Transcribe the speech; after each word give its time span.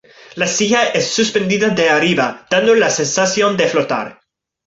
La 0.43 0.47
silla 0.53 0.85
es 0.99 1.11
suspendida 1.15 1.69
de 1.69 1.91
arriba, 1.91 2.47
dando 2.49 2.73
la 2.73 2.89
sensación 2.89 3.55
de 3.55 3.67
flotar. 3.67 4.19